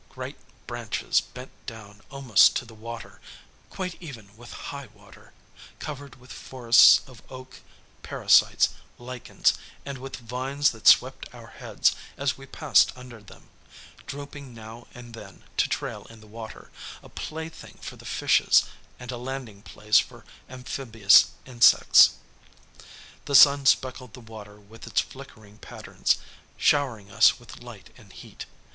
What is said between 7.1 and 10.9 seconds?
oak, parasites, lichens, and with vines that